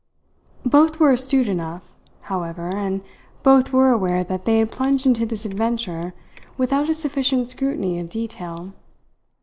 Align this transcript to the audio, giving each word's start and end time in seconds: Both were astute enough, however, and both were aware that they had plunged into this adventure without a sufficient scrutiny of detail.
Both 0.65 0.99
were 0.99 1.11
astute 1.11 1.47
enough, 1.47 1.95
however, 2.21 2.75
and 2.75 3.01
both 3.43 3.71
were 3.71 3.91
aware 3.91 4.23
that 4.23 4.45
they 4.45 4.57
had 4.57 4.71
plunged 4.71 5.05
into 5.05 5.27
this 5.27 5.45
adventure 5.45 6.15
without 6.57 6.89
a 6.89 6.93
sufficient 6.95 7.49
scrutiny 7.49 7.99
of 7.99 8.09
detail. 8.09 8.73